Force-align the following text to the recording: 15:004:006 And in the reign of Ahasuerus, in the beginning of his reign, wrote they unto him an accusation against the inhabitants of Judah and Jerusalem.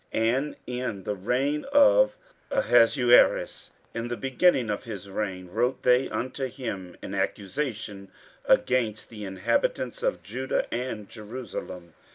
15:004:006 0.11 0.11
And 0.33 0.55
in 0.65 1.03
the 1.03 1.15
reign 1.15 1.63
of 1.71 2.17
Ahasuerus, 2.49 3.69
in 3.93 4.07
the 4.07 4.17
beginning 4.17 4.71
of 4.71 4.85
his 4.85 5.07
reign, 5.11 5.45
wrote 5.51 5.83
they 5.83 6.09
unto 6.09 6.45
him 6.47 6.95
an 7.03 7.13
accusation 7.13 8.09
against 8.45 9.09
the 9.09 9.25
inhabitants 9.25 10.01
of 10.01 10.23
Judah 10.23 10.65
and 10.73 11.07
Jerusalem. 11.07 11.93